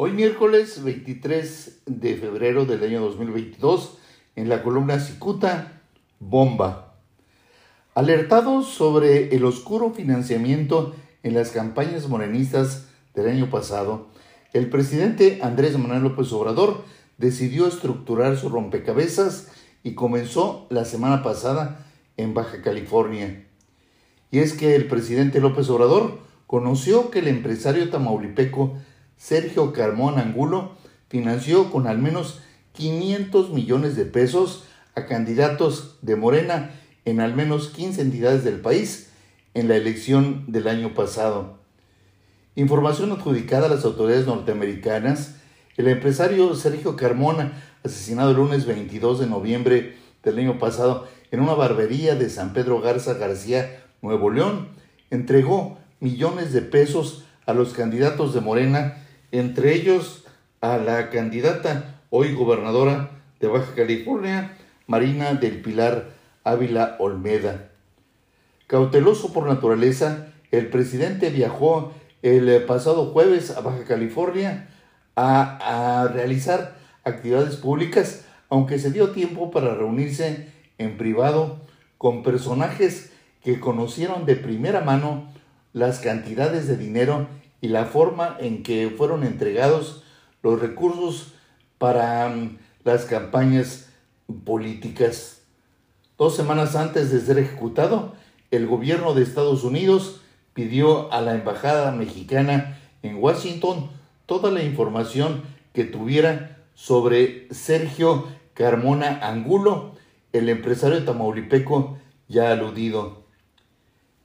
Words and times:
Hoy 0.00 0.12
miércoles 0.12 0.84
23 0.84 1.80
de 1.86 2.14
febrero 2.14 2.66
del 2.66 2.84
año 2.84 3.00
2022, 3.00 3.98
en 4.36 4.48
la 4.48 4.62
columna 4.62 5.00
Cicuta, 5.00 5.82
bomba. 6.20 6.94
Alertados 7.96 8.68
sobre 8.68 9.34
el 9.34 9.44
oscuro 9.44 9.90
financiamiento 9.90 10.94
en 11.24 11.34
las 11.34 11.50
campañas 11.50 12.08
morenistas 12.08 12.86
del 13.12 13.26
año 13.28 13.50
pasado, 13.50 14.06
el 14.52 14.70
presidente 14.70 15.40
Andrés 15.42 15.76
Manuel 15.76 16.04
López 16.04 16.32
Obrador 16.32 16.84
decidió 17.16 17.66
estructurar 17.66 18.36
su 18.36 18.50
rompecabezas 18.50 19.48
y 19.82 19.94
comenzó 19.94 20.68
la 20.70 20.84
semana 20.84 21.24
pasada 21.24 21.84
en 22.16 22.34
Baja 22.34 22.62
California. 22.62 23.48
Y 24.30 24.38
es 24.38 24.52
que 24.52 24.76
el 24.76 24.86
presidente 24.86 25.40
López 25.40 25.68
Obrador 25.70 26.20
conoció 26.46 27.10
que 27.10 27.18
el 27.18 27.26
empresario 27.26 27.90
tamaulipeco 27.90 28.78
Sergio 29.18 29.72
Carmón 29.72 30.18
Angulo 30.18 30.76
financió 31.08 31.70
con 31.70 31.88
al 31.88 31.98
menos 31.98 32.40
500 32.72 33.50
millones 33.50 33.96
de 33.96 34.04
pesos 34.04 34.64
a 34.94 35.06
candidatos 35.06 35.98
de 36.02 36.14
Morena 36.14 36.70
en 37.04 37.20
al 37.20 37.34
menos 37.34 37.68
15 37.68 38.00
entidades 38.00 38.44
del 38.44 38.60
país 38.60 39.10
en 39.54 39.68
la 39.68 39.76
elección 39.76 40.44
del 40.46 40.68
año 40.68 40.94
pasado. 40.94 41.58
Información 42.54 43.10
adjudicada 43.10 43.66
a 43.66 43.70
las 43.70 43.84
autoridades 43.84 44.26
norteamericanas, 44.26 45.34
el 45.76 45.88
empresario 45.88 46.54
Sergio 46.54 46.96
Carmona, 46.96 47.60
asesinado 47.84 48.30
el 48.30 48.36
lunes 48.36 48.66
22 48.66 49.20
de 49.20 49.26
noviembre 49.26 49.96
del 50.22 50.38
año 50.38 50.58
pasado 50.58 51.08
en 51.30 51.40
una 51.40 51.54
barbería 51.54 52.14
de 52.14 52.30
San 52.30 52.52
Pedro 52.52 52.80
Garza 52.80 53.14
García, 53.14 53.84
Nuevo 54.00 54.30
León, 54.30 54.68
entregó 55.10 55.78
millones 55.98 56.52
de 56.52 56.62
pesos 56.62 57.24
a 57.46 57.52
los 57.52 57.72
candidatos 57.72 58.34
de 58.34 58.40
Morena 58.40 59.04
entre 59.30 59.74
ellos 59.74 60.24
a 60.60 60.78
la 60.78 61.10
candidata, 61.10 62.00
hoy 62.10 62.34
gobernadora 62.34 63.10
de 63.40 63.48
Baja 63.48 63.74
California, 63.74 64.56
Marina 64.86 65.34
del 65.34 65.60
Pilar 65.60 66.10
Ávila 66.44 66.96
Olmeda. 66.98 67.70
Cauteloso 68.66 69.32
por 69.32 69.46
naturaleza, 69.46 70.28
el 70.50 70.68
presidente 70.68 71.30
viajó 71.30 71.92
el 72.22 72.64
pasado 72.64 73.06
jueves 73.12 73.50
a 73.50 73.60
Baja 73.60 73.84
California 73.84 74.68
a, 75.14 76.02
a 76.02 76.08
realizar 76.08 76.76
actividades 77.04 77.56
públicas, 77.56 78.24
aunque 78.48 78.78
se 78.78 78.90
dio 78.90 79.10
tiempo 79.10 79.50
para 79.50 79.74
reunirse 79.74 80.48
en 80.78 80.96
privado 80.96 81.60
con 81.98 82.22
personajes 82.22 83.12
que 83.42 83.60
conocieron 83.60 84.26
de 84.26 84.36
primera 84.36 84.80
mano 84.80 85.30
las 85.72 86.00
cantidades 86.00 86.66
de 86.66 86.76
dinero 86.76 87.28
y 87.60 87.68
la 87.68 87.86
forma 87.86 88.36
en 88.40 88.62
que 88.62 88.90
fueron 88.96 89.24
entregados 89.24 90.02
los 90.42 90.60
recursos 90.60 91.32
para 91.78 92.28
mm, 92.28 92.58
las 92.84 93.04
campañas 93.04 93.88
políticas. 94.44 95.42
Dos 96.16 96.36
semanas 96.36 96.76
antes 96.76 97.10
de 97.10 97.20
ser 97.20 97.38
ejecutado, 97.38 98.14
el 98.50 98.66
gobierno 98.66 99.14
de 99.14 99.22
Estados 99.22 99.64
Unidos 99.64 100.20
pidió 100.54 101.12
a 101.12 101.20
la 101.20 101.34
embajada 101.34 101.92
mexicana 101.92 102.78
en 103.02 103.16
Washington 103.22 103.90
toda 104.26 104.50
la 104.50 104.62
información 104.62 105.42
que 105.72 105.84
tuviera 105.84 106.64
sobre 106.74 107.46
Sergio 107.52 108.26
Carmona 108.54 109.20
Angulo, 109.22 109.94
el 110.32 110.48
empresario 110.48 111.04
tamaulipeco 111.04 111.98
ya 112.26 112.50
aludido. 112.50 113.24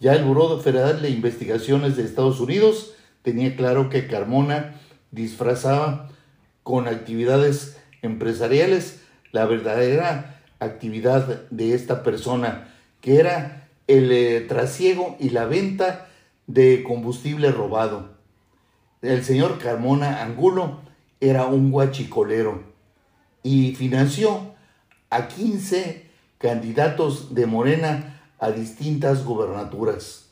Ya 0.00 0.14
el 0.14 0.24
Buró 0.24 0.58
Federal 0.58 1.02
de 1.02 1.10
Investigaciones 1.10 1.96
de 1.96 2.04
Estados 2.04 2.40
Unidos 2.40 2.94
tenía 3.22 3.56
claro 3.56 3.88
que 3.88 4.06
Carmona 4.06 4.74
disfrazaba 5.10 6.08
con 6.62 6.88
actividades 6.88 7.78
empresariales 8.02 9.00
la 9.32 9.46
verdadera 9.46 10.40
actividad 10.60 11.48
de 11.50 11.74
esta 11.74 12.02
persona, 12.02 12.68
que 13.00 13.18
era 13.18 13.68
el 13.86 14.12
eh, 14.12 14.40
trasiego 14.42 15.16
y 15.18 15.30
la 15.30 15.46
venta 15.46 16.08
de 16.46 16.82
combustible 16.82 17.50
robado. 17.50 18.10
El 19.00 19.24
señor 19.24 19.58
Carmona 19.58 20.22
Angulo 20.22 20.80
era 21.20 21.46
un 21.46 21.70
guachicolero 21.70 22.62
y 23.42 23.74
financió 23.74 24.54
a 25.10 25.28
15 25.28 26.06
candidatos 26.38 27.34
de 27.34 27.46
Morena 27.46 28.20
a 28.38 28.50
distintas 28.50 29.24
gubernaturas. 29.24 30.31